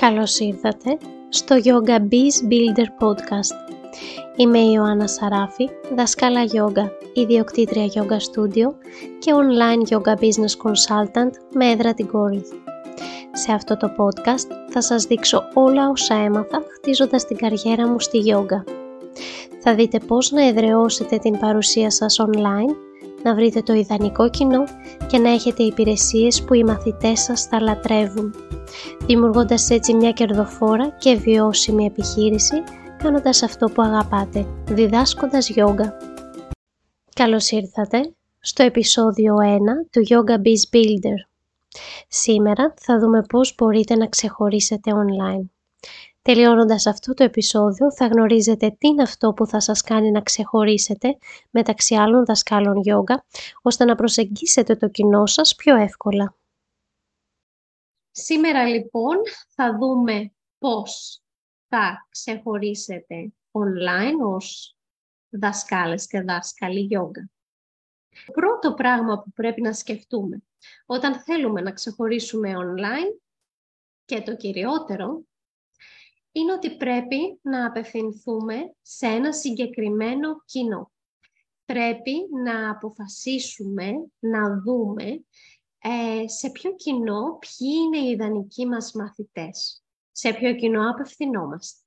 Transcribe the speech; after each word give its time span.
Καλώς 0.00 0.38
ήρθατε 0.38 0.98
στο 1.28 1.56
Yoga 1.64 1.98
Biz 1.98 2.50
Builder 2.50 2.86
Podcast. 3.00 3.74
Είμαι 4.36 4.58
η 4.58 4.70
Ιωάννα 4.74 5.06
Σαράφη, 5.06 5.68
δασκάλα 5.96 6.42
yoga, 6.44 6.90
ιδιοκτήτρια 7.12 7.86
yoga 7.94 8.16
studio 8.16 8.74
και 9.18 9.32
online 9.34 9.94
yoga 9.94 10.14
business 10.14 10.54
consultant 10.64 11.30
με 11.54 11.70
έδρα 11.70 11.94
την 11.94 12.06
Κόρινθ. 12.06 12.52
Σε 13.32 13.52
αυτό 13.52 13.76
το 13.76 13.90
podcast 13.98 14.50
θα 14.70 14.82
σας 14.82 15.04
δείξω 15.04 15.42
όλα 15.54 15.88
όσα 15.88 16.14
έμαθα 16.14 16.62
χτίζοντας 16.76 17.24
την 17.24 17.36
καριέρα 17.36 17.88
μου 17.88 18.00
στη 18.00 18.18
yoga. 18.26 18.72
Θα 19.62 19.74
δείτε 19.74 19.98
πώς 19.98 20.30
να 20.30 20.46
εδραιώσετε 20.46 21.16
την 21.18 21.38
παρουσία 21.38 21.90
σας 21.90 22.20
online, 22.20 22.89
να 23.22 23.34
βρείτε 23.34 23.62
το 23.62 23.72
ιδανικό 23.72 24.30
κοινό 24.30 24.64
και 25.06 25.18
να 25.18 25.30
έχετε 25.30 25.62
υπηρεσίες 25.62 26.42
που 26.44 26.54
οι 26.54 26.64
μαθητές 26.64 27.20
σας 27.20 27.44
θα 27.44 27.60
λατρεύουν 27.60 28.34
δημιουργώντας 29.06 29.70
έτσι 29.70 29.94
μια 29.94 30.12
κερδοφόρα 30.12 30.88
και 30.88 31.14
βιώσιμη 31.14 31.84
επιχείρηση, 31.84 32.62
κάνοντας 32.98 33.42
αυτό 33.42 33.66
που 33.66 33.82
αγαπάτε, 33.82 34.46
διδάσκοντας 34.68 35.48
γιόγκα. 35.48 35.96
Καλώς 37.14 37.50
ήρθατε 37.50 38.14
στο 38.40 38.62
επεισόδιο 38.62 39.34
1 39.34 39.58
του 39.90 40.02
Yoga 40.08 40.34
Biz 40.34 40.76
Builder. 40.76 41.18
Σήμερα 42.08 42.74
θα 42.76 42.98
δούμε 42.98 43.22
πώς 43.28 43.54
μπορείτε 43.58 43.96
να 43.96 44.06
ξεχωρίσετε 44.06 44.90
online. 44.94 45.59
Τελειώνοντας 46.22 46.86
αυτό 46.86 47.14
το 47.14 47.24
επεισόδιο 47.24 47.92
θα 47.92 48.06
γνωρίζετε 48.06 48.70
τι 48.78 48.88
είναι 48.88 49.02
αυτό 49.02 49.32
που 49.32 49.46
θα 49.46 49.60
σας 49.60 49.82
κάνει 49.82 50.10
να 50.10 50.20
ξεχωρίσετε 50.20 51.18
μεταξύ 51.50 51.94
άλλων 51.94 52.24
δασκάλων 52.24 52.80
γιόγκα, 52.80 53.24
ώστε 53.62 53.84
να 53.84 53.94
προσεγγίσετε 53.94 54.76
το 54.76 54.88
κοινό 54.88 55.26
σας 55.26 55.54
πιο 55.54 55.76
εύκολα. 55.76 56.34
Σήμερα 58.10 58.66
λοιπόν 58.66 59.16
θα 59.48 59.76
δούμε 59.78 60.32
πώς 60.58 61.22
θα 61.68 62.06
ξεχωρίσετε 62.08 63.32
online 63.50 64.34
ως 64.34 64.76
δασκάλες 65.28 66.06
και 66.06 66.20
δάσκαλοι 66.20 66.80
γιόγκα. 66.80 67.30
Το 68.26 68.32
πρώτο 68.32 68.74
πράγμα 68.74 69.22
που 69.22 69.30
πρέπει 69.34 69.60
να 69.60 69.72
σκεφτούμε 69.72 70.42
όταν 70.86 71.20
θέλουμε 71.20 71.60
να 71.60 71.72
ξεχωρίσουμε 71.72 72.52
online 72.56 73.20
και 74.04 74.22
το 74.22 74.36
κυριότερο 74.36 75.24
είναι 76.32 76.52
ότι 76.52 76.76
πρέπει 76.76 77.38
να 77.42 77.66
απευθυνθούμε 77.66 78.74
σε 78.82 79.06
ένα 79.06 79.32
συγκεκριμένο 79.32 80.42
κοινό. 80.44 80.92
Πρέπει 81.64 82.12
να 82.44 82.70
αποφασίσουμε, 82.70 83.90
να 84.18 84.60
δούμε 84.60 85.24
ε, 85.78 86.28
σε 86.28 86.50
ποιο 86.50 86.74
κοινό, 86.74 87.38
ποιοι 87.38 87.68
είναι 87.84 87.98
οι 87.98 88.10
ιδανικοί 88.10 88.66
μας 88.66 88.92
μαθητές, 88.92 89.84
σε 90.12 90.32
ποιο 90.32 90.54
κοινό 90.54 90.90
απευθυνόμαστε. 90.90 91.80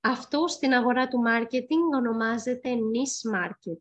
Αυτό 0.00 0.48
στην 0.48 0.72
αγορά 0.72 1.08
του 1.08 1.22
marketing 1.26 1.96
ονομάζεται 1.96 2.70
niche 2.74 3.36
market. 3.36 3.78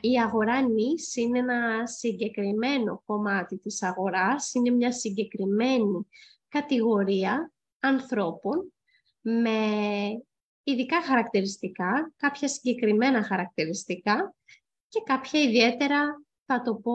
Η 0.00 0.20
αγορά 0.20 0.66
niche 0.66 1.16
είναι 1.16 1.38
ένα 1.38 1.86
συγκεκριμένο 1.86 3.02
κομμάτι 3.06 3.58
της 3.58 3.82
αγοράς, 3.82 4.54
είναι 4.54 4.70
μια 4.70 4.92
συγκεκριμένη 4.92 6.06
κατηγορία 6.48 7.52
ανθρώπων 7.80 8.72
με 9.20 9.58
ειδικά 10.62 11.02
χαρακτηριστικά, 11.02 12.12
κάποια 12.16 12.48
συγκεκριμένα 12.48 13.22
χαρακτηριστικά 13.22 14.34
και 14.88 15.00
κάποια 15.04 15.42
ιδιαίτερα, 15.42 16.22
θα 16.44 16.62
το 16.62 16.74
πω 16.74 16.94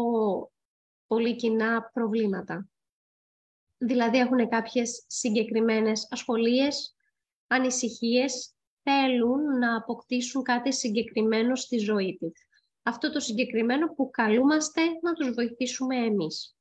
πολύ 1.07 1.35
κοινά 1.35 1.89
προβλήματα. 1.93 2.67
Δηλαδή 3.77 4.17
έχουν 4.17 4.49
κάποιες 4.49 5.03
συγκεκριμένες 5.07 6.07
ασχολίες, 6.11 6.95
ανησυχίες, 7.47 8.53
θέλουν 8.83 9.57
να 9.59 9.75
αποκτήσουν 9.75 10.43
κάτι 10.43 10.73
συγκεκριμένο 10.73 11.55
στη 11.55 11.77
ζωή 11.77 12.17
τους. 12.19 12.47
Αυτό 12.83 13.11
το 13.11 13.19
συγκεκριμένο 13.19 13.93
που 13.93 14.09
καλούμαστε 14.09 14.81
να 15.01 15.13
τους 15.13 15.33
βοηθήσουμε 15.33 15.95
εμείς. 15.95 16.55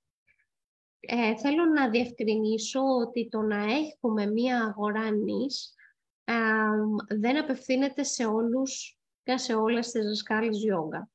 Ε, 1.06 1.36
θέλω 1.36 1.64
να 1.64 1.90
διευκρινίσω 1.90 2.80
ότι 2.80 3.28
το 3.28 3.40
να 3.40 3.64
έχουμε 3.64 4.26
μία 4.26 4.64
αγορά 4.64 5.10
νης 5.10 5.74
δεν 7.08 7.38
απευθύνεται 7.38 8.02
σε 8.02 8.24
όλους 8.24 8.98
και 9.22 9.36
σε 9.36 9.54
όλες 9.54 9.90
τις 9.90 10.04
δασκάλες 10.04 10.58
γιόγκα. 10.58 11.10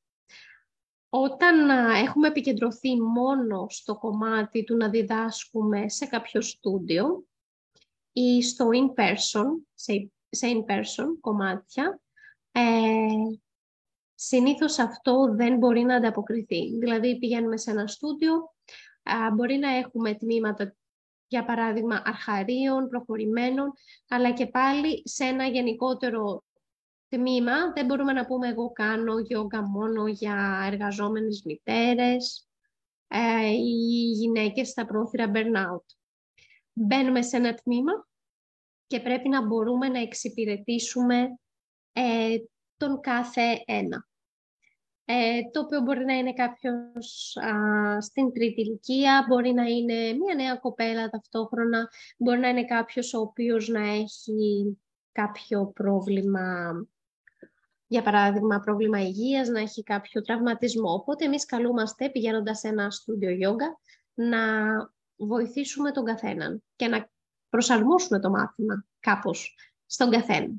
Όταν 1.09 1.69
έχουμε 1.95 2.27
επικεντρωθεί 2.27 3.01
μόνο 3.01 3.65
στο 3.69 3.97
κομμάτι 3.97 4.63
του 4.63 4.75
να 4.75 4.89
διδάσκουμε 4.89 5.89
σε 5.89 6.05
κάποιο 6.05 6.41
στούντιο 6.41 7.27
ή 8.11 8.43
στο 8.43 8.69
in-person, 8.71 9.45
σε, 9.73 10.09
in-person 10.29 11.07
κομμάτια, 11.19 12.01
ε, 12.51 12.61
συνήθως 14.15 14.79
αυτό 14.79 15.33
δεν 15.35 15.57
μπορεί 15.57 15.81
να 15.81 15.95
ανταποκριθεί. 15.95 16.77
Δηλαδή 16.77 17.17
πηγαίνουμε 17.17 17.57
σε 17.57 17.71
ένα 17.71 17.87
στούντιο, 17.87 18.55
μπορεί 19.33 19.55
να 19.55 19.69
έχουμε 19.69 20.13
τμήματα, 20.15 20.75
για 21.27 21.45
παράδειγμα, 21.45 22.01
αρχαρίων, 22.05 22.89
προχωρημένων, 22.89 23.73
αλλά 24.07 24.31
και 24.31 24.47
πάλι 24.47 25.01
σε 25.05 25.23
ένα 25.23 25.45
γενικότερο 25.45 26.43
τμήμα 27.09 27.71
δεν 27.73 27.85
μπορούμε 27.85 28.13
να 28.13 28.25
πούμε 28.25 28.47
εγώ 28.47 28.71
κάνω 28.71 29.19
γιόγκα 29.19 29.61
μόνο 29.61 30.07
για 30.07 30.63
εργαζόμενες 30.71 31.41
μητέρες 31.45 32.47
ε, 33.07 33.47
ή 33.47 34.11
γυναίκες 34.11 34.67
στα 34.69 34.85
πρόθυρα 34.85 35.31
burnout. 35.33 35.85
Μπαίνουμε 36.73 37.21
σε 37.21 37.37
ένα 37.37 37.53
τμήμα 37.53 38.07
και 38.87 38.99
πρέπει 38.99 39.29
να 39.29 39.45
μπορούμε 39.45 39.87
να 39.87 39.99
εξυπηρετήσουμε 39.99 41.39
ε, 41.93 42.37
τον 42.77 42.99
κάθε 42.99 43.63
ένα. 43.65 44.06
Ε, 45.09 45.41
το 45.51 45.59
οποίο 45.59 45.81
μπορεί 45.81 46.05
να 46.05 46.13
είναι 46.13 46.33
κάποιος 46.33 47.37
στην 47.99 48.33
τρίτη 48.33 48.61
ηλικία, 48.61 49.25
μπορεί 49.27 49.53
να 49.53 49.63
είναι 49.63 50.13
μια 50.13 50.35
νέα 50.35 50.55
κοπέλα 50.55 51.09
ταυτόχρονα, 51.09 51.89
μπορεί 52.17 52.39
να 52.39 52.49
είναι 52.49 52.65
κάποιος 52.65 53.13
ο 53.13 53.19
οποίος 53.19 53.67
να 53.67 53.79
έχει 53.79 54.77
κάποιο 55.11 55.71
πρόβλημα 55.75 56.73
για 57.87 58.01
παράδειγμα, 58.01 58.59
πρόβλημα 58.59 59.01
υγείας, 59.01 59.47
να 59.47 59.59
έχει 59.59 59.83
κάποιο 59.83 60.21
τραυματισμό. 60.21 60.93
Οπότε 60.93 61.25
εμείς 61.25 61.45
καλούμαστε, 61.45 62.09
πηγαίνοντας 62.09 62.59
σε 62.59 62.67
ένα 62.67 62.91
στούντιο 62.91 63.31
γιόγκα, 63.31 63.79
να 64.13 64.39
βοηθήσουμε 65.15 65.91
τον 65.91 66.05
καθέναν 66.05 66.63
και 66.75 66.87
να 66.87 67.09
προσαρμόσουμε 67.49 68.19
το 68.19 68.29
μάθημα 68.29 68.85
κάπως 68.99 69.55
στον 69.85 70.09
καθένα. 70.09 70.53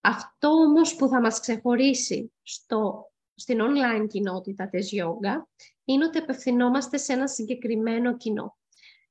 Αυτό 0.00 0.48
όμως 0.48 0.96
που 0.96 1.08
θα 1.08 1.20
μας 1.20 1.40
ξεχωρίσει 1.40 2.32
στο, 2.42 3.10
στην 3.34 3.58
online 3.60 4.06
κοινότητα 4.08 4.68
της 4.68 4.90
γιόγκα 4.90 5.48
είναι 5.84 6.04
ότι 6.04 6.18
απευθυνόμαστε 6.18 6.96
σε 6.96 7.12
ένα 7.12 7.28
συγκεκριμένο 7.28 8.16
κοινό. 8.16 8.56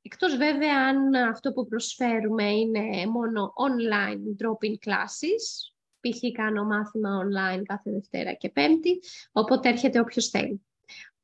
Εκτός 0.02 0.38
βέβαια 0.38 0.88
αν 0.88 1.14
αυτό 1.16 1.54
που 1.54 1.68
προσφέρουμε 1.68 2.52
είναι 2.52 3.06
μόνο 3.08 3.54
online 3.70 4.18
drop-in 4.18 4.90
classes, 4.90 5.72
π.χ. 6.00 6.32
κάνω 6.32 6.64
μάθημα 6.64 7.10
online 7.26 7.62
κάθε 7.64 7.92
Δευτέρα 7.92 8.34
και 8.34 8.50
Πέμπτη, 8.50 9.00
οπότε 9.32 9.70
έρχεται 9.70 10.00
όποιος 10.00 10.30
θέλει. 10.30 10.66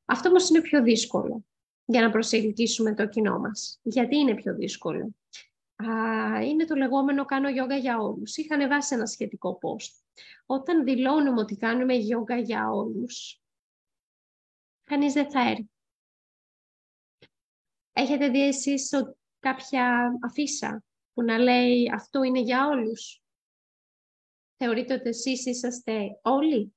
Αυτό 0.06 0.30
όμως 0.30 0.50
είναι 0.50 0.62
πιο 0.62 0.84
δύσκολο 0.84 1.44
για 1.86 2.02
να 2.02 2.10
προσελκύσουμε 2.10 2.94
το 2.94 3.08
κοινό 3.08 3.40
μας. 3.40 3.80
Γιατί 3.82 4.18
είναι 4.18 4.36
πιο 4.36 4.56
δύσκολο; 4.56 5.16
Α, 5.76 6.44
είναι 6.44 6.66
το 6.66 6.76
λεγόμενο 6.76 7.26
«κάνω 7.26 7.50
γιόγκα 7.50 7.76
για 7.76 8.00
όλους». 8.00 8.38
Είχα 8.38 8.56
ανεβάσει 8.56 8.96
ένα 8.96 9.06
σχετικό 9.06 9.60
post. 9.62 10.09
Όταν 10.46 10.84
δηλώνουμε 10.84 11.42
ότι 11.42 11.56
κάνουμε 11.56 11.94
γιόγκα 11.94 12.38
για 12.38 12.70
όλους, 12.70 13.42
κανείς 14.84 15.14
δεν 15.14 15.32
θα 15.32 15.40
έρθει. 15.50 15.70
Έχετε 17.94 18.30
δει 18.30 18.48
εσείς 18.48 18.90
κάποια 19.40 20.12
αφίσα 20.22 20.84
που 21.14 21.24
να 21.24 21.38
λέει 21.38 21.92
«αυτό 21.94 22.24
είναι 22.24 22.40
για 22.40 22.68
όλους» 22.68 23.24
θεωρείτε 24.58 24.94
ότι 24.94 25.10
εσείς 25.10 25.46
είσαστε 25.46 26.20
όλοι; 26.22 26.74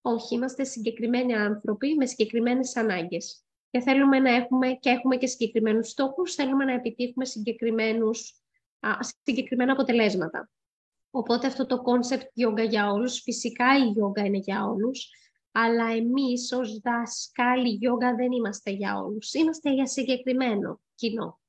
Όχι, 0.00 0.34
είμαστε 0.34 0.64
συγκεκριμένοι 0.64 1.34
άνθρωποι 1.34 1.94
με 1.94 2.06
συγκεκριμένες 2.06 2.76
ανάγκες. 2.76 3.42
Και 3.70 3.80
θέλουμε 3.80 4.18
να 4.18 4.30
έχουμε 4.30 4.72
και 4.72 4.90
έχουμε 4.90 5.16
και 5.16 5.26
συγκεκριμένους 5.26 5.88
στόχους, 5.88 6.34
θέλουμε 6.34 6.64
να 6.64 6.72
επιτύχουμε 6.72 7.24
συγκεκριμένους, 7.24 8.42
α, 8.80 8.90
συγκεκριμένα 9.24 9.72
αποτελέσματα. 9.72 10.50
Οπότε 11.18 11.46
αυτό 11.46 11.66
το 11.66 11.82
concept 11.84 12.46
yoga 12.46 12.68
για 12.68 12.90
όλους, 12.90 13.20
φυσικά 13.20 13.76
η 13.78 13.92
yoga 14.00 14.24
είναι 14.24 14.38
για 14.38 14.64
όλους, 14.64 15.10
αλλά 15.52 15.84
εμείς 15.84 16.52
ως 16.52 16.78
δάσκαλοι 16.78 17.78
yoga 17.82 18.16
δεν 18.16 18.32
είμαστε 18.32 18.70
για 18.70 18.98
όλους. 18.98 19.32
Είμαστε 19.32 19.72
για 19.72 19.86
συγκεκριμένο 19.86 20.80
κοινό. 20.94 21.40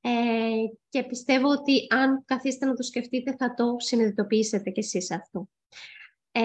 Ε, 0.00 0.10
και 0.88 1.04
πιστεύω 1.04 1.48
ότι 1.48 1.86
αν 1.88 2.24
καθίσετε 2.24 2.66
να 2.66 2.74
το 2.74 2.82
σκεφτείτε 2.82 3.36
θα 3.38 3.54
το 3.54 3.76
συνειδητοποιήσετε 3.78 4.70
κι 4.70 4.80
εσείς 4.80 5.10
αυτό. 5.10 5.48
Ε, 6.32 6.42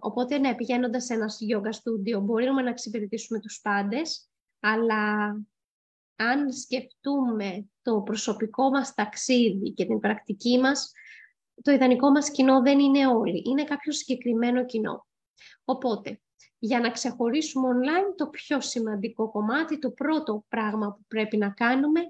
οπότε, 0.00 0.38
ναι, 0.38 0.54
πηγαίνοντας 0.54 1.04
σε 1.04 1.14
ένα 1.14 1.26
yoga 1.52 1.70
studio 1.70 2.20
μπορούμε 2.22 2.62
να 2.62 2.70
εξυπηρετήσουμε 2.70 3.40
τους 3.40 3.60
πάντες, 3.60 4.28
αλλά 4.60 5.36
αν 6.16 6.52
σκεφτούμε 6.52 7.68
το 7.82 8.00
προσωπικό 8.00 8.70
μας 8.70 8.94
ταξίδι 8.94 9.72
και 9.72 9.84
την 9.84 9.98
πρακτική 9.98 10.58
μας, 10.58 10.92
το 11.62 11.72
ιδανικό 11.72 12.10
μας 12.10 12.30
κοινό 12.30 12.62
δεν 12.62 12.78
είναι 12.78 13.06
όλοι. 13.06 13.42
Είναι 13.46 13.64
κάποιο 13.64 13.92
συγκεκριμένο 13.92 14.64
κοινό. 14.64 15.06
Οπότε, 15.64 16.20
για 16.58 16.80
να 16.80 16.90
ξεχωρίσουμε 16.90 17.68
online, 17.68 18.14
το 18.16 18.26
πιο 18.28 18.60
σημαντικό 18.60 19.30
κομμάτι, 19.30 19.78
το 19.78 19.90
πρώτο 19.90 20.44
πράγμα 20.48 20.92
που 20.92 21.04
πρέπει 21.08 21.36
να 21.36 21.50
κάνουμε, 21.50 22.00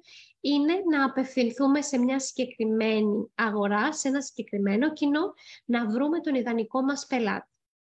είναι 0.40 0.72
να 0.90 1.04
απευθυνθούμε 1.04 1.82
σε 1.82 1.98
μια 1.98 2.18
συγκεκριμένη 2.18 3.30
αγορά, 3.34 3.92
σε 3.92 4.08
ένα 4.08 4.22
συγκεκριμένο 4.22 4.92
κοινό, 4.92 5.32
να 5.64 5.86
βρούμε 5.86 6.20
τον 6.20 6.34
ιδανικό 6.34 6.82
μας 6.82 7.06
πελάτη. 7.06 7.48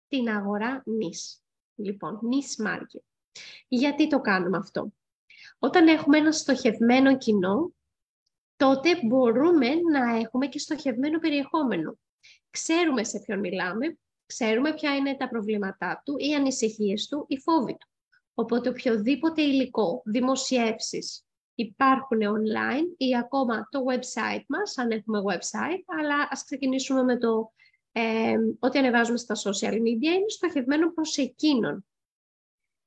Την 0.08 0.28
αγορά 0.28 0.82
NIS. 0.86 1.40
Λοιπόν, 1.74 2.20
NIS 2.22 2.66
Market. 2.66 3.02
Γιατί 3.68 4.08
το 4.08 4.20
κάνουμε 4.20 4.56
αυτό; 4.56 4.92
Όταν 5.58 5.88
έχουμε 5.88 6.18
ένα 6.18 6.32
στοχευμένο 6.32 7.16
κοινό, 7.16 7.72
τότε 8.56 9.00
μπορούμε 9.06 9.74
να 9.74 10.16
έχουμε 10.16 10.46
και 10.46 10.58
στοχευμένο 10.58 11.18
περιεχόμενο. 11.18 11.98
Ξέρουμε 12.50 13.04
σε 13.04 13.18
ποιον 13.18 13.38
μιλάμε, 13.38 13.98
ξέρουμε 14.26 14.74
ποια 14.74 14.94
είναι 14.94 15.16
τα 15.16 15.28
προβλήματά 15.28 16.02
του, 16.04 16.14
οι 16.18 16.34
ανησυχίες 16.34 17.06
του, 17.06 17.24
οι 17.28 17.38
φόβοι 17.38 17.72
του. 17.72 17.88
Οπότε 18.34 18.68
οποιοδήποτε 18.68 19.42
υλικό, 19.42 20.02
δημοσιεύσεις 20.04 21.26
υπάρχουν 21.54 22.18
online 22.18 22.94
ή 22.96 23.16
ακόμα 23.16 23.68
το 23.70 23.84
website 23.88 24.44
μας, 24.48 24.78
αν 24.78 24.90
έχουμε 24.90 25.20
website, 25.26 25.82
αλλά 26.00 26.28
ας 26.30 26.44
ξεκινήσουμε 26.44 27.02
με 27.02 27.18
το 27.18 27.52
ε, 27.92 28.36
ότι 28.58 28.78
ανεβάζουμε 28.78 29.18
στα 29.18 29.34
social 29.34 29.72
media, 29.72 30.12
είναι 30.14 30.28
στοχευμένο 30.28 30.92
προς 30.92 31.16
εκείνον. 31.16 31.86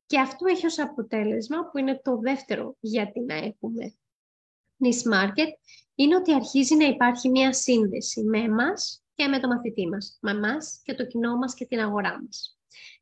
Και 0.05 0.19
αυτό 0.19 0.45
έχει 0.47 0.65
ως 0.65 0.79
αποτέλεσμα, 0.79 1.69
που 1.69 1.77
είναι 1.77 2.01
το 2.03 2.17
δεύτερο 2.17 2.75
γιατί 2.79 3.19
να 3.19 3.33
έχουμε 3.33 3.93
niche 4.83 5.13
market, 5.13 5.49
είναι 5.95 6.15
ότι 6.15 6.33
αρχίζει 6.33 6.75
να 6.75 6.85
υπάρχει 6.85 7.29
μία 7.29 7.53
σύνδεση 7.53 8.23
με 8.23 8.39
εμάς 8.39 9.03
και 9.13 9.27
με 9.27 9.39
το 9.39 9.47
μαθητή 9.47 9.87
μας, 9.87 10.17
με 10.21 10.31
εμάς 10.31 10.81
και 10.83 10.93
το 10.93 11.05
κοινό 11.05 11.37
μας 11.37 11.53
και 11.53 11.65
την 11.65 11.79
αγορά 11.79 12.21
μας. 12.21 12.57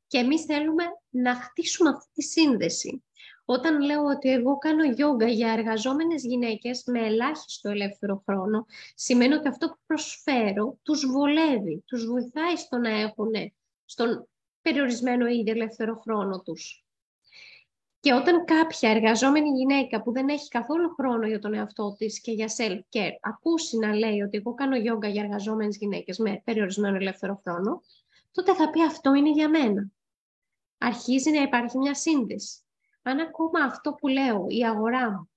Και 0.08 0.18
εμείς 0.18 0.44
θέλουμε 0.44 0.84
να 1.10 1.36
χτίσουμε 1.36 1.90
αυτή 1.90 2.10
τη 2.14 2.24
σύνδεση. 2.24 3.04
Όταν 3.46 3.82
λέω 3.82 4.04
ότι 4.04 4.30
εγώ 4.30 4.58
κάνω 4.58 4.84
γιόγκα 4.84 5.28
για 5.28 5.52
εργαζόμενες 5.52 6.24
γυναίκες 6.24 6.84
με 6.86 7.06
ελάχιστο 7.06 7.70
ελεύθερο 7.70 8.24
χρόνο, 8.26 8.66
σημαίνει 8.96 9.34
ότι 9.34 9.48
αυτό 9.48 9.68
που 9.68 9.80
προσφέρω 9.86 10.80
τους 10.84 11.06
βολεύει, 11.06 11.84
τους 11.86 12.06
βοηθάει 12.06 12.56
στο 12.56 12.78
να 12.78 12.90
έχουν 12.90 13.32
στον 13.86 14.28
περιορισμένο 14.62 15.28
ήδη 15.28 15.52
ελεύθερο 15.52 15.96
χρόνο 15.96 16.42
τους. 16.42 16.87
Και 18.08 18.14
όταν 18.14 18.46
κάποια 18.46 18.90
εργαζόμενη 18.90 19.50
γυναίκα 19.50 20.02
που 20.02 20.12
δεν 20.12 20.30
έχει 20.30 20.48
καθόλου 20.48 20.90
χρόνο 20.90 21.28
για 21.28 21.40
τον 21.40 21.54
εαυτό 21.54 21.96
της 21.98 22.22
και 22.22 22.32
για 22.32 22.48
self-care 22.58 23.18
ακούσει 23.22 23.78
να 23.78 23.96
λέει 23.96 24.22
ότι 24.22 24.38
εγώ 24.38 24.54
κάνω 24.54 24.76
γιόγκα 24.76 25.08
για 25.08 25.24
εργαζόμενες 25.24 25.78
γυναίκες 25.78 26.18
με 26.18 26.42
περιορισμένο 26.44 26.96
ελεύθερο 26.96 27.42
χρόνο, 27.44 27.82
τότε 28.32 28.56
θα 28.56 28.70
πει 28.70 28.84
αυτό 28.84 29.14
είναι 29.14 29.32
για 29.32 29.50
μένα. 29.50 29.92
Αρχίζει 30.78 31.32
να 31.32 31.42
υπάρχει 31.42 31.78
μια 31.78 31.94
σύνδεση. 31.94 32.60
Αν 33.02 33.20
ακόμα 33.20 33.66
αυτό 33.66 33.94
που 33.94 34.08
λέω, 34.08 34.46
η 34.48 34.66
αγορά 34.66 35.12
μου, 35.12 35.30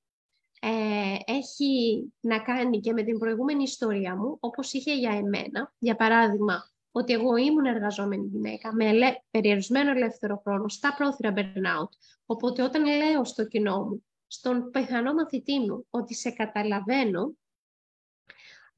ε, 0.61 1.17
έχει 1.25 2.03
να 2.21 2.39
κάνει 2.43 2.81
και 2.81 2.93
με 2.93 3.03
την 3.03 3.19
προηγούμενη 3.19 3.63
ιστορία 3.63 4.17
μου, 4.17 4.37
όπως 4.41 4.73
είχε 4.73 4.95
για 4.95 5.11
εμένα, 5.11 5.73
για 5.79 5.97
παράδειγμα, 5.97 6.71
ότι 6.93 7.13
εγώ 7.13 7.37
ήμουν 7.37 7.65
εργαζόμενη 7.65 8.27
γυναίκα 8.27 8.75
με 8.75 8.93
περιορισμένο 9.31 9.91
ελεύθερο 9.91 10.41
χρόνο 10.45 10.69
στα 10.69 10.95
πρόθυρα 10.95 11.33
burnout. 11.37 11.89
Οπότε 12.27 12.63
όταν 12.63 12.85
λέω 12.85 13.25
στο 13.25 13.45
κοινό 13.47 13.85
μου, 13.85 14.05
στον 14.27 14.71
πιθανό 14.71 15.15
μαθητή 15.15 15.59
μου, 15.59 15.87
ότι 15.91 16.15
σε 16.15 16.31
καταλαβαίνω, 16.31 17.33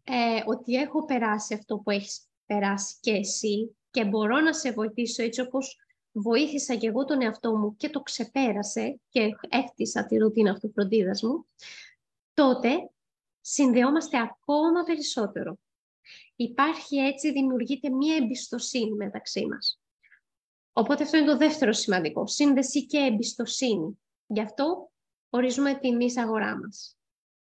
ε, 0.04 0.42
ότι 0.46 0.74
έχω 0.74 1.04
περάσει 1.04 1.54
αυτό 1.54 1.78
που 1.78 1.90
έχεις 1.90 2.26
περάσει 2.46 2.96
και 3.00 3.10
εσύ 3.10 3.76
και 3.90 4.04
μπορώ 4.04 4.40
να 4.40 4.52
σε 4.52 4.72
βοηθήσω 4.72 5.22
έτσι 5.22 5.40
όπως 5.40 5.76
βοήθησα 6.12 6.74
και 6.74 6.86
εγώ 6.86 7.04
τον 7.04 7.22
εαυτό 7.22 7.56
μου 7.56 7.76
και 7.76 7.88
το 7.88 8.00
ξεπέρασε 8.00 9.00
και 9.08 9.30
έχτισα 9.48 10.06
τη 10.06 10.16
ρουτίνα 10.16 10.50
αυτοφροντίδας 10.50 11.22
μου, 11.22 11.46
τότε 12.34 12.90
συνδεόμαστε 13.40 14.18
ακόμα 14.18 14.82
περισσότερο 14.82 15.58
υπάρχει 16.37 16.96
έτσι, 16.96 17.32
δημιουργείται 17.32 17.90
μία 17.90 18.16
εμπιστοσύνη 18.16 18.94
μεταξύ 18.94 19.46
μας. 19.46 19.81
Οπότε 20.72 21.02
αυτό 21.02 21.16
είναι 21.16 21.26
το 21.26 21.37
δεύτερο 21.37 21.72
σημαντικό, 21.72 22.26
σύνδεση 22.26 22.87
και 22.87 22.99
εμπιστοσύνη. 22.99 23.99
Γι' 24.26 24.40
αυτό 24.40 24.90
ορίζουμε 25.31 25.75
την 25.75 26.00
ίσα 26.00 26.22
αγορά 26.22 26.58
μας. 26.58 26.96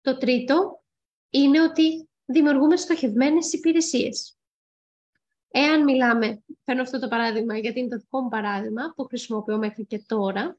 Το 0.01 0.19
τρίτο 0.19 0.83
είναι 1.31 1.63
ότι 1.63 2.09
δημιουργούμε 2.25 2.77
στοχευμένες 2.77 3.53
υπηρεσίες. 3.53 4.37
Εάν 5.49 5.85
μιλάμε, 5.85 6.43
φέρνω 6.65 6.83
αυτό 6.83 6.99
το 6.99 7.09
παράδειγμα 7.09 7.59
γιατί 7.59 7.81
είναι 7.81 7.89
το 7.89 7.97
δικό 7.97 8.21
μου 8.21 8.29
παράδειγμα 8.29 8.93
που 8.97 9.05
χρησιμοποιώ 9.05 9.59
μέχρι 9.59 9.87
και 9.87 9.99
τώρα, 10.07 10.59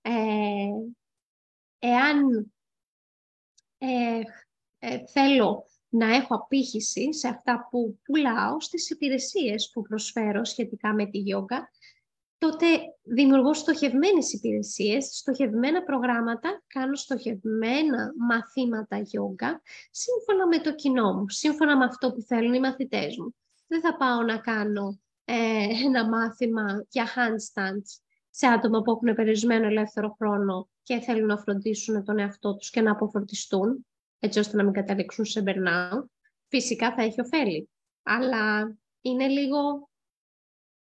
ε, 0.00 0.10
εάν 1.78 2.52
ε, 3.78 4.20
ε, 4.78 5.06
θέλω 5.06 5.66
να 5.94 6.14
έχω 6.14 6.34
απήχηση 6.34 7.14
σε 7.14 7.28
αυτά 7.28 7.68
που 7.70 7.98
πουλάω, 8.04 8.60
στις 8.60 8.90
υπηρεσίες 8.90 9.70
που 9.72 9.82
προσφέρω 9.82 10.44
σχετικά 10.44 10.94
με 10.94 11.06
τη 11.06 11.18
γιόγκα, 11.18 11.70
τότε 12.38 12.66
δημιουργώ 13.02 13.54
στοχευμένες 13.54 14.32
υπηρεσίες, 14.32 15.04
στοχευμένα 15.04 15.82
προγράμματα, 15.82 16.62
κάνω 16.66 16.94
στοχευμένα 16.94 18.12
μαθήματα 18.16 18.98
γιόγκα, 18.98 19.62
σύμφωνα 19.90 20.46
με 20.46 20.58
το 20.58 20.74
κοινό 20.74 21.12
μου, 21.12 21.28
σύμφωνα 21.28 21.76
με 21.76 21.84
αυτό 21.84 22.12
που 22.12 22.20
θέλουν 22.20 22.54
οι 22.54 22.60
μαθητές 22.60 23.16
μου. 23.16 23.34
Δεν 23.66 23.80
θα 23.80 23.96
πάω 23.96 24.22
να 24.22 24.38
κάνω 24.38 25.00
ε, 25.24 25.34
ένα 25.84 26.08
μάθημα 26.08 26.84
για 26.88 27.06
handstands 27.06 28.00
σε 28.30 28.46
άτομα 28.46 28.82
που 28.82 28.90
έχουν 28.90 29.14
περιορισμένο 29.14 29.66
ελεύθερο 29.66 30.16
χρόνο 30.18 30.68
και 30.82 30.98
θέλουν 30.98 31.26
να 31.26 31.38
φροντίσουν 31.38 32.04
τον 32.04 32.18
εαυτό 32.18 32.56
τους 32.56 32.70
και 32.70 32.80
να 32.80 32.90
αποφορτιστούν 32.90 33.86
έτσι 34.24 34.38
ώστε 34.38 34.56
να 34.56 34.64
μην 34.64 34.72
καταλήξουν 34.72 35.24
σε 35.24 35.42
burnout, 35.46 36.04
φυσικά 36.48 36.94
θα 36.94 37.02
έχει 37.02 37.20
ωφέλη. 37.20 37.70
Αλλά 38.02 38.76
είναι 39.00 39.26
λίγο 39.26 39.88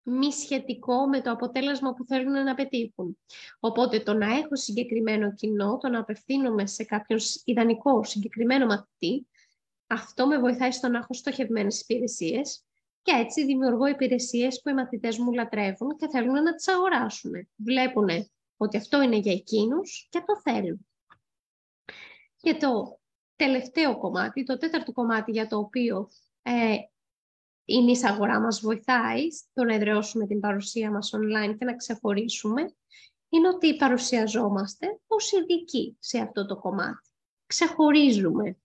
μη 0.02 0.32
σχετικό 0.32 1.06
με 1.08 1.20
το 1.20 1.30
αποτέλεσμα 1.30 1.94
που 1.94 2.04
θέλουν 2.04 2.44
να 2.44 2.54
πετύχουν. 2.54 3.18
Οπότε 3.60 4.00
το 4.00 4.14
να 4.14 4.36
έχω 4.36 4.56
συγκεκριμένο 4.56 5.34
κοινό, 5.34 5.76
το 5.76 5.88
να 5.88 5.98
απευθύνομαι 5.98 6.66
σε 6.66 6.84
κάποιον 6.84 7.20
ιδανικό 7.44 8.04
συγκεκριμένο 8.04 8.66
μαθητή, 8.66 9.26
αυτό 9.86 10.26
με 10.26 10.38
βοηθάει 10.38 10.72
στο 10.72 10.88
να 10.88 10.98
έχω 10.98 11.14
στοχευμένες 11.14 11.80
υπηρεσίες 11.80 12.64
και 13.02 13.12
έτσι 13.12 13.44
δημιουργώ 13.44 13.86
υπηρεσίες 13.86 14.60
που 14.60 14.68
οι 14.68 14.74
μαθητές 14.74 15.18
μου 15.18 15.32
λατρεύουν 15.32 15.96
και 15.96 16.08
θέλουν 16.08 16.42
να 16.42 16.54
τις 16.54 16.68
αγοράσουν. 16.68 17.32
Βλέπουν 17.56 18.08
ότι 18.56 18.76
αυτό 18.76 19.02
είναι 19.02 19.16
για 19.16 19.32
εκείνους 19.32 20.06
και 20.10 20.22
το 20.26 20.40
θέλουν. 20.40 20.86
Και 22.36 22.54
το 22.54 22.98
τελευταίο 23.36 23.98
κομμάτι, 23.98 24.44
το 24.44 24.58
τέταρτο 24.58 24.92
κομμάτι 24.92 25.30
για 25.30 25.46
το 25.46 25.58
οποίο 25.58 26.08
ε, 26.42 26.76
η 27.64 27.82
νης 27.82 28.04
αγορά 28.04 28.40
μας 28.40 28.60
βοηθάει 28.60 29.30
στο 29.30 29.64
να 29.64 29.74
εδραιώσουμε 29.74 30.26
την 30.26 30.40
παρουσία 30.40 30.90
μας 30.90 31.12
online 31.14 31.56
και 31.58 31.64
να 31.64 31.76
ξεχωρίσουμε, 31.76 32.74
είναι 33.28 33.48
ότι 33.48 33.76
παρουσιαζόμαστε 33.76 35.00
ως 35.06 35.32
ειδικοί 35.32 35.96
σε 35.98 36.18
αυτό 36.18 36.46
το 36.46 36.56
κομμάτι. 36.56 37.10
Ξεχωρίζουμε. 37.46 38.58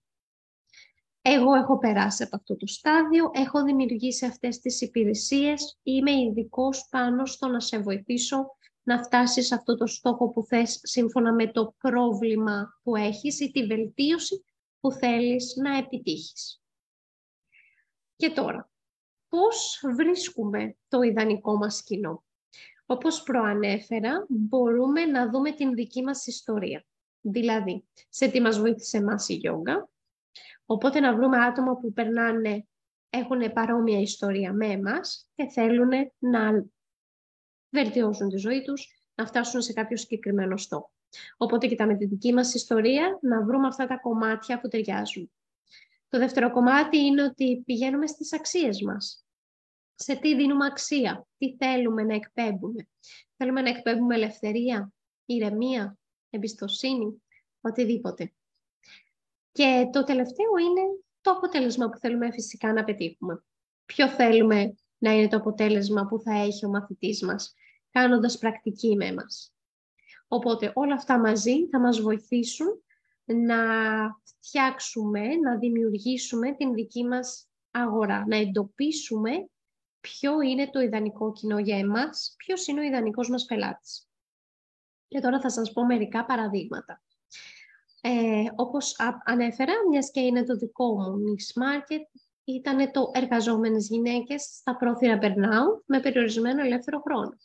Εγώ 1.22 1.54
έχω 1.54 1.78
περάσει 1.78 2.22
από 2.22 2.36
αυτό 2.36 2.56
το 2.56 2.66
στάδιο, 2.66 3.30
έχω 3.34 3.62
δημιουργήσει 3.62 4.26
αυτές 4.26 4.58
τις 4.58 4.80
υπηρεσίες, 4.80 5.78
είμαι 5.82 6.10
ειδικός 6.10 6.86
πάνω 6.90 7.26
στο 7.26 7.48
να 7.48 7.60
σε 7.60 7.78
βοηθήσω 7.78 8.56
να 8.82 9.02
φτάσεις 9.02 9.46
σε 9.46 9.54
αυτό 9.54 9.76
το 9.76 9.86
στόχο 9.86 10.30
που 10.30 10.44
θες 10.44 10.80
σύμφωνα 10.82 11.32
με 11.32 11.50
το 11.50 11.74
πρόβλημα 11.78 12.78
που 12.82 12.96
έχεις 12.96 13.40
ή 13.40 13.50
τη 13.50 13.66
βελτίωση 13.66 14.44
που 14.82 14.92
θέλεις 14.92 15.56
να 15.56 15.76
επιτύχεις. 15.76 16.62
Και 18.16 18.30
τώρα, 18.30 18.70
πώς 19.28 19.80
βρίσκουμε 19.96 20.76
το 20.88 21.00
ιδανικό 21.00 21.56
μας 21.56 21.82
κοινό; 21.82 22.24
Όπως 22.86 23.22
προανέφερα, 23.22 24.26
μπορούμε 24.28 25.04
να 25.04 25.30
δούμε 25.30 25.52
την 25.52 25.74
δική 25.74 26.02
μας 26.02 26.26
ιστορία. 26.26 26.84
Δηλαδή, 27.20 27.84
σε 28.08 28.28
τι 28.28 28.40
μας 28.40 28.58
βοήθησε 28.58 28.96
εμάς 28.96 29.28
η 29.28 29.34
γιόγκα, 29.34 29.88
οπότε 30.64 31.00
να 31.00 31.14
βρούμε 31.16 31.38
άτομα 31.38 31.76
που 31.76 31.92
περνάνε, 31.92 32.66
έχουν 33.10 33.52
παρόμοια 33.52 34.00
ιστορία 34.00 34.52
με 34.52 34.66
εμάς 34.66 35.28
και 35.34 35.48
θέλουν 35.48 35.90
να 36.18 36.66
βελτιώσουν 37.70 38.28
τη 38.28 38.36
ζωή 38.36 38.62
τους, 38.62 39.04
να 39.14 39.26
φτάσουν 39.26 39.60
σε 39.62 39.72
κάποιο 39.72 39.96
συγκεκριμένο 39.96 40.56
στόχο. 40.56 40.92
Οπότε 41.36 41.66
κοιτάμε 41.66 41.96
τη 41.96 42.06
δική 42.06 42.32
μας 42.32 42.54
ιστορία, 42.54 43.18
να 43.22 43.42
βρούμε 43.42 43.66
αυτά 43.66 43.86
τα 43.86 43.98
κομμάτια 43.98 44.60
που 44.60 44.68
ταιριάζουν. 44.68 45.32
Το 46.08 46.18
δεύτερο 46.18 46.50
κομμάτι 46.50 46.98
είναι 46.98 47.22
ότι 47.22 47.62
πηγαίνουμε 47.66 48.06
στις 48.06 48.32
αξίες 48.32 48.82
μας. 48.82 49.24
Σε 49.94 50.16
τι 50.16 50.36
δίνουμε 50.36 50.66
αξία, 50.66 51.26
τι 51.38 51.56
θέλουμε 51.56 52.02
να 52.02 52.14
εκπέμπουμε. 52.14 52.88
Θέλουμε 53.36 53.60
να 53.60 53.68
εκπέμπουμε 53.68 54.14
ελευθερία, 54.14 54.92
ηρεμία, 55.24 55.98
εμπιστοσύνη. 56.30 57.22
οτιδήποτε. 57.60 58.32
Και 59.52 59.88
το 59.92 60.04
τελευταίο 60.04 60.56
είναι 60.58 60.80
το 61.20 61.30
αποτέλεσμα 61.30 61.88
που 61.88 61.98
θέλουμε 61.98 62.32
φυσικά 62.32 62.72
να 62.72 62.84
πετύχουμε. 62.84 63.44
Ποιο 63.86 64.08
θέλουμε 64.08 64.74
να 64.98 65.12
είναι 65.12 65.28
το 65.28 65.36
αποτέλεσμα 65.36 66.06
που 66.06 66.20
θα 66.20 66.32
έχει 66.32 66.66
ο 66.66 66.68
μαθητής 66.68 67.22
μας, 67.22 67.54
κάνοντας 67.90 68.38
πρακτική 68.38 68.96
με 68.96 69.12
μας. 69.12 69.52
Οπότε 70.32 70.72
όλα 70.74 70.94
αυτά 70.94 71.18
μαζί 71.18 71.68
θα 71.68 71.80
μας 71.80 72.00
βοηθήσουν 72.00 72.82
να 73.24 73.56
φτιάξουμε, 74.24 75.26
να 75.26 75.58
δημιουργήσουμε 75.58 76.54
την 76.54 76.74
δική 76.74 77.04
μας 77.04 77.48
αγορά, 77.70 78.24
να 78.26 78.36
εντοπίσουμε 78.36 79.30
ποιο 80.00 80.40
είναι 80.40 80.70
το 80.70 80.80
ιδανικό 80.80 81.32
κοινό 81.32 81.58
για 81.58 81.78
εμάς, 81.78 82.34
ποιος 82.36 82.66
είναι 82.66 82.80
ο 82.80 82.82
ιδανικός 82.82 83.28
μας 83.28 83.44
πελάτης. 83.44 84.08
Και 85.08 85.20
τώρα 85.20 85.40
θα 85.40 85.50
σας 85.50 85.72
πω 85.72 85.84
μερικά 85.84 86.24
παραδείγματα. 86.24 87.02
Ε, 88.00 88.44
όπως 88.56 88.96
ανέφερα, 89.24 89.72
μιας 89.90 90.10
και 90.10 90.20
είναι 90.20 90.44
το 90.44 90.56
δικό 90.56 91.00
μου 91.00 91.14
niche 91.16 91.62
market, 91.62 92.20
ήταν 92.44 92.92
το 92.92 93.10
εργαζόμενες 93.14 93.88
γυναίκες 93.88 94.42
στα 94.42 94.76
πρόθυρα 94.76 95.18
burnout 95.22 95.82
με 95.86 96.00
περιορισμένο 96.00 96.62
ελεύθερο 96.62 97.00
χρόνο. 97.00 97.36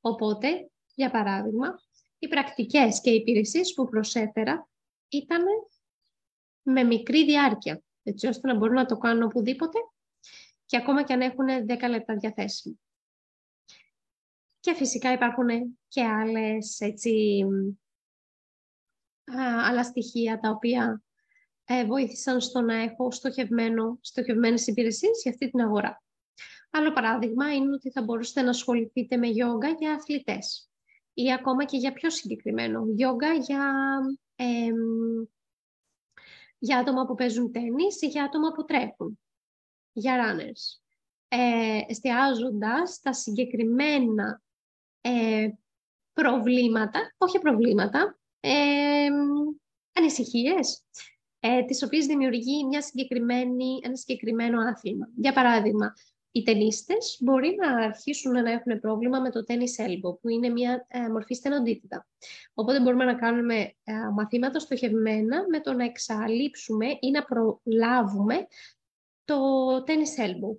Οπότε, 0.00 0.70
για 0.98 1.10
παράδειγμα, 1.10 1.82
οι 2.18 2.28
πρακτικές 2.28 3.00
και 3.00 3.10
οι 3.10 3.14
υπηρεσίες 3.14 3.74
που 3.74 3.88
προσέφερα 3.88 4.68
ήταν 5.08 5.44
με 6.62 6.82
μικρή 6.82 7.24
διάρκεια, 7.24 7.82
έτσι 8.02 8.26
ώστε 8.26 8.48
να 8.48 8.56
μπορούν 8.56 8.74
να 8.74 8.86
το 8.86 8.96
κάνουν 8.96 9.22
οπουδήποτε 9.22 9.78
και 10.66 10.76
ακόμα 10.76 11.02
και 11.02 11.12
αν 11.12 11.20
έχουν 11.20 11.46
10 11.46 11.88
λεπτά 11.88 12.16
διαθέσιμο. 12.16 12.78
Και 14.60 14.74
φυσικά 14.74 15.12
υπάρχουν 15.12 15.78
και 15.88 16.04
άλλες, 16.04 16.80
έτσι, 16.80 17.44
άλλα 19.64 19.84
στοιχεία 19.84 20.38
τα 20.40 20.50
οποία 20.50 21.02
ε, 21.64 21.84
βοήθησαν 21.84 22.40
στο 22.40 22.60
να 22.60 22.74
έχω 22.74 23.10
στοχευμένο, 23.10 23.98
στοχευμένες 24.00 24.66
υπηρεσίες 24.66 25.20
για 25.22 25.30
αυτή 25.30 25.50
την 25.50 25.60
αγορά. 25.60 26.02
Άλλο 26.70 26.92
παράδειγμα 26.92 27.54
είναι 27.54 27.74
ότι 27.74 27.90
θα 27.90 28.02
μπορούσατε 28.02 28.42
να 28.42 28.50
ασχοληθείτε 28.50 29.16
με 29.16 29.26
γιόγκα 29.26 29.68
για 29.68 29.92
αθλητές 29.92 30.67
ή 31.20 31.32
ακόμα 31.32 31.64
και 31.64 31.76
για 31.76 31.92
πιο 31.92 32.10
συγκεκριμένο 32.10 32.84
γιόγκα 32.94 33.34
για, 33.34 34.00
για 36.58 36.78
άτομα 36.78 37.06
που 37.06 37.14
παίζουν 37.14 37.52
τέννις 37.52 38.02
ή 38.02 38.06
για 38.06 38.24
άτομα 38.24 38.52
που 38.52 38.64
τρέχουν, 38.64 39.18
για 39.92 40.16
runners. 40.16 40.80
Ε, 41.28 41.80
εστιάζοντας 41.88 43.00
τα 43.00 43.12
συγκεκριμένα 43.12 44.42
ε, 45.00 45.48
προβλήματα, 46.12 47.14
όχι 47.18 47.38
προβλήματα, 47.38 48.18
ε, 48.40 49.08
ανησυχίες, 49.92 50.84
ε, 51.40 51.64
τις 51.64 51.82
οποίες 51.82 52.06
δημιουργεί 52.06 52.64
μια 52.64 52.82
συγκεκριμένη, 52.82 53.80
ένα 53.82 53.96
συγκεκριμένο 53.96 54.60
άθλημα. 54.60 55.08
Για 55.16 55.32
παράδειγμα, 55.32 55.94
οι 56.38 56.42
ταινίστες 56.42 57.18
μπορεί 57.20 57.56
να 57.60 57.84
αρχίσουν 57.84 58.32
να 58.32 58.50
έχουν 58.50 58.80
πρόβλημα 58.80 59.20
με 59.20 59.30
το 59.30 59.44
tennis 59.48 59.86
elbow, 59.86 60.20
που 60.20 60.28
είναι 60.28 60.48
μια 60.48 60.86
ε, 60.88 61.08
μορφή 61.08 61.34
στενοντίτητα. 61.34 62.06
Οπότε 62.54 62.80
μπορούμε 62.80 63.04
να 63.04 63.14
κάνουμε 63.14 63.54
ε, 63.84 63.92
μαθήματα 64.14 64.58
στοχευμένα 64.58 65.46
με 65.48 65.60
το 65.60 65.72
να 65.72 65.84
εξαλείψουμε 65.84 66.86
ή 67.00 67.10
να 67.10 67.24
προλάβουμε 67.24 68.46
το 69.24 69.36
tennis 69.76 70.24
elbow. 70.26 70.56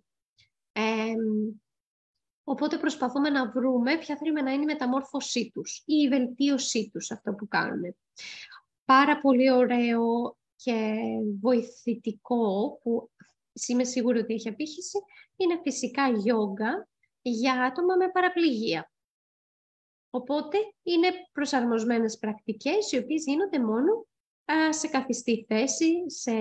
οπότε 2.44 2.78
προσπαθούμε 2.78 3.30
να 3.30 3.50
βρούμε 3.50 3.98
ποια 3.98 4.18
θέλουμε 4.18 4.42
να 4.42 4.52
είναι 4.52 4.62
η 4.62 4.66
μεταμόρφωσή 4.66 5.52
τους 5.54 5.84
ή 5.86 5.94
η 5.94 6.08
βελτίωσή 6.08 6.90
τους 6.94 7.12
αυτό 7.12 7.34
που 7.34 7.48
κάνουμε. 7.48 7.96
Πάρα 8.86 9.20
πολύ 9.20 9.52
ωραίο 9.52 10.38
και 10.56 10.96
βοηθητικό 11.42 12.78
που 12.82 13.10
είμαι 13.68 13.84
σίγουρη 13.84 14.20
ότι 14.20 14.34
έχει 14.34 14.50
απήχηση 14.50 15.00
είναι 15.40 15.60
φυσικά 15.64 16.10
γιόγκα 16.10 16.88
για 17.22 17.64
άτομα 17.64 17.96
με 17.96 18.10
παραπληγία. 18.10 18.92
Οπότε 20.10 20.58
είναι 20.84 21.08
προσαρμοσμένες 21.32 22.18
πρακτικές 22.18 22.92
οι 22.92 22.98
οποίες 22.98 23.24
γίνονται 23.24 23.60
μόνο 23.60 24.06
σε 24.70 24.88
καθιστή 24.88 25.46
θέση, 25.48 26.10
σε, 26.10 26.34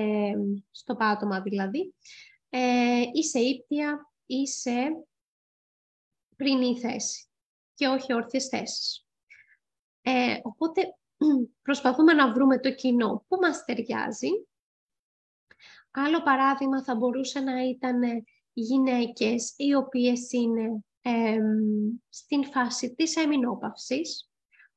στο 0.71 0.97
πάτωμα 0.97 1.40
δηλαδή, 1.40 1.95
ε, 2.49 3.02
ή 3.12 3.25
σε 3.25 3.38
ύπτια 3.38 4.12
ή 4.26 4.47
σε 4.47 5.07
πρινή 6.37 6.78
θέση 6.78 7.28
και 7.75 7.87
όχι 7.87 8.14
όρθιες 8.14 8.47
θέσεις. 8.47 9.07
Ε, 10.02 10.38
οπότε 10.43 10.97
προσπαθούμε 11.67 12.12
να 12.12 12.33
βρούμε 12.33 12.59
το 12.61 12.75
κοινό 12.75 13.25
που 13.28 13.37
μας 13.40 13.64
ταιριάζει. 13.64 14.28
Άλλο 15.90 16.23
παράδειγμα 16.23 16.85
θα 16.85 16.95
μπορούσε 16.95 17.40
να 17.40 17.62
ήταν 17.62 18.00
γυναίκες 18.52 19.55
οι 19.57 19.75
οποίες 19.75 20.33
είναι 20.33 20.83
στην 22.09 22.45
φάση 22.45 22.95
της 22.95 23.17
εμεινόπαυσης, 23.17 24.31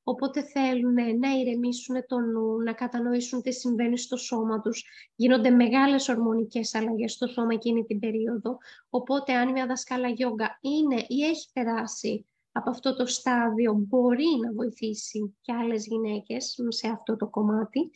οπότε 0.03 0.43
θέλουν 0.43 0.93
να 0.93 1.29
ηρεμήσουν 1.39 2.05
το 2.07 2.19
νου, 2.19 2.61
να 2.61 2.73
κατανοήσουν 2.73 3.41
τι 3.41 3.53
συμβαίνει 3.53 3.97
στο 3.97 4.17
σώμα 4.17 4.61
τους. 4.61 4.83
Γίνονται 5.15 5.49
μεγάλες 5.49 6.09
ορμονικές 6.09 6.75
αλλαγές 6.75 7.11
στο 7.11 7.27
σώμα 7.27 7.53
εκείνη 7.53 7.83
την 7.85 7.99
περίοδο, 7.99 8.57
οπότε 8.89 9.33
αν 9.33 9.51
μια 9.51 9.65
δασκάλα 9.65 10.09
γιόγκα 10.09 10.59
είναι 10.61 11.05
ή 11.07 11.23
έχει 11.23 11.51
περάσει 11.53 12.25
από 12.51 12.69
αυτό 12.69 12.95
το 12.95 13.05
στάδιο 13.05 13.73
μπορεί 13.73 14.25
να 14.43 14.53
βοηθήσει 14.53 15.35
και 15.41 15.53
άλλες 15.53 15.85
γυναίκες 15.85 16.55
σε 16.67 16.87
αυτό 16.87 17.15
το 17.15 17.27
κομμάτι 17.27 17.91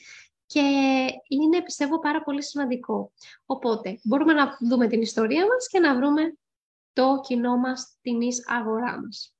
και 0.55 1.07
είναι, 1.27 1.63
πιστεύω, 1.63 1.99
πάρα 1.99 2.23
πολύ 2.23 2.43
σημαντικό. 2.43 3.11
Οπότε, 3.45 3.99
μπορούμε 4.03 4.33
να 4.33 4.57
δούμε 4.61 4.87
την 4.87 5.01
ιστορία 5.01 5.45
μας 5.45 5.67
και 5.67 5.79
να 5.79 5.95
βρούμε 5.95 6.37
το 6.93 7.19
κοινό 7.23 7.57
μας, 7.57 7.97
την 8.01 8.21
εις 8.21 8.47
αγορά 8.47 9.01
μας. 9.01 9.35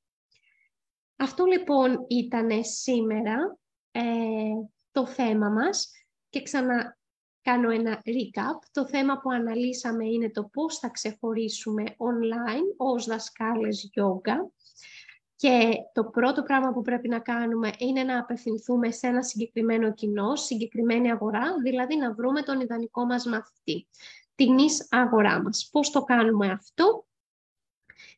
Αυτό 1.15 1.45
λοιπόν 1.45 2.05
ήταν 2.07 2.63
σήμερα 2.63 3.57
ε, 3.91 4.01
το 4.91 5.07
θέμα 5.07 5.49
μας 5.49 5.91
και 6.29 6.41
ξανά 6.41 6.97
κάνω 7.41 7.69
ένα 7.69 8.01
recap. 8.05 8.67
Το 8.71 8.87
θέμα 8.87 9.19
που 9.19 9.29
αναλύσαμε 9.29 10.05
είναι 10.05 10.29
το 10.29 10.43
πώς 10.43 10.79
θα 10.79 10.89
ξεχωρίσουμε 10.89 11.83
online 11.83 12.73
ως 12.77 13.05
δασκάλες 13.05 13.89
yoga 13.95 14.35
και 15.35 15.73
το 15.93 16.03
πρώτο 16.03 16.43
πράγμα 16.43 16.73
που 16.73 16.81
πρέπει 16.81 17.07
να 17.07 17.19
κάνουμε 17.19 17.71
είναι 17.77 18.03
να 18.03 18.19
απευθυνθούμε 18.19 18.91
σε 18.91 19.07
ένα 19.07 19.23
συγκεκριμένο 19.23 19.93
κοινό, 19.93 20.35
συγκεκριμένη 20.35 21.11
αγορά, 21.11 21.55
δηλαδή 21.63 21.95
να 21.97 22.13
βρούμε 22.13 22.41
τον 22.41 22.59
ιδανικό 22.59 23.05
μας 23.05 23.25
μαθητή, 23.25 23.87
την 24.35 24.57
εις 24.57 24.87
αγορά 24.89 25.41
μας. 25.41 25.69
Πώς 25.71 25.89
το 25.89 26.03
κάνουμε 26.03 26.51
αυτό, 26.51 27.05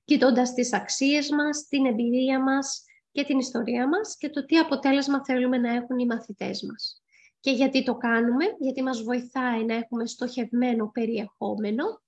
κοιτώντας 0.03 0.53
τις 0.53 0.73
αξίες 0.73 1.29
μας, 1.29 1.67
την 1.67 1.85
εμπειρία 1.85 2.43
μας 2.43 2.83
και 3.11 3.23
την 3.23 3.39
ιστορία 3.39 3.87
μας 3.87 4.17
και 4.17 4.29
το 4.29 4.45
τι 4.45 4.57
αποτέλεσμα 4.57 5.23
θέλουμε 5.25 5.57
να 5.57 5.73
έχουν 5.73 5.97
οι 5.97 6.05
μαθητές 6.05 6.63
μας. 6.63 7.01
Και 7.39 7.51
γιατί 7.51 7.83
το 7.83 7.95
κάνουμε, 7.95 8.45
γιατί 8.59 8.83
μας 8.83 9.03
βοηθάει 9.03 9.65
να 9.65 9.75
έχουμε 9.75 10.05
στοχευμένο 10.05 10.89
περιεχόμενο 10.93 12.01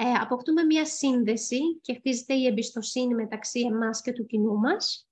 ε, 0.00 0.12
αποκτούμε 0.12 0.62
μία 0.62 0.86
σύνδεση 0.86 1.78
και 1.80 1.94
χτίζεται 1.94 2.34
η 2.34 2.46
εμπιστοσύνη 2.46 3.14
μεταξύ 3.14 3.60
εμάς 3.60 4.00
και 4.00 4.12
του 4.12 4.26
κοινού 4.26 4.58
μας. 4.58 5.08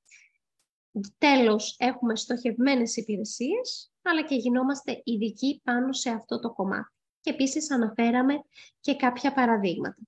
Τέλος, 1.19 1.77
έχουμε 1.79 2.17
στοχευμένες 2.17 2.97
υπηρεσίες, 2.97 3.93
αλλά 4.03 4.23
και 4.25 4.35
γινόμαστε 4.35 5.01
ειδικοί 5.05 5.61
πάνω 5.65 5.93
σε 5.93 6.11
αυτό 6.11 6.41
το 6.41 6.53
κομμάτι. 6.53 6.93
Και 7.21 7.31
επίσης 7.31 7.71
αναφέραμε 7.71 8.35
και 8.81 8.97
κάποια 8.97 9.33
παραδείγματα. 9.33 10.03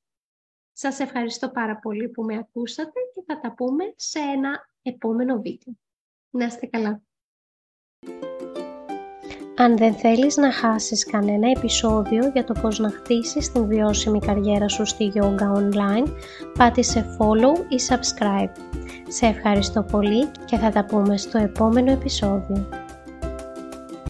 Σας 0.72 0.98
ευχαριστώ 0.98 1.50
πάρα 1.50 1.78
πολύ 1.78 2.08
που 2.08 2.22
με 2.24 2.36
ακούσατε 2.36 3.00
και 3.14 3.22
θα 3.26 3.40
τα 3.40 3.54
πούμε 3.54 3.84
σε 3.96 4.18
ένα 4.18 4.70
επόμενο 4.82 5.40
βίντεο. 5.40 5.74
Να 6.30 6.44
είστε 6.44 6.66
καλά! 6.66 7.07
Αν 9.60 9.76
δεν 9.76 9.94
θέλεις 9.94 10.36
να 10.36 10.52
χάσεις 10.52 11.06
κανένα 11.06 11.50
επεισόδιο 11.56 12.30
για 12.32 12.44
το 12.44 12.54
πώς 12.60 12.78
να 12.78 12.90
χτίσεις 12.90 13.52
την 13.52 13.66
βιώσιμη 13.66 14.18
καριέρα 14.18 14.68
σου 14.68 14.86
στη 14.86 15.12
Yoga 15.14 15.58
Online, 15.58 16.12
πάτησε 16.58 17.16
follow 17.18 17.58
ή 17.68 17.76
subscribe. 17.88 18.50
Σε 19.08 19.26
ευχαριστώ 19.26 19.82
πολύ 19.82 20.26
και 20.44 20.56
θα 20.56 20.70
τα 20.70 20.84
πούμε 20.84 21.16
στο 21.16 21.38
επόμενο 21.38 21.92
επεισόδιο. 21.92 22.68